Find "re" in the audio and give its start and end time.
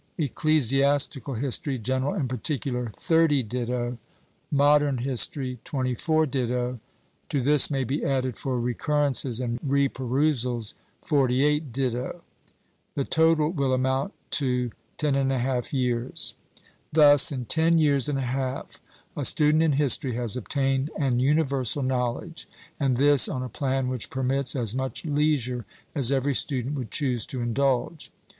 9.61-9.87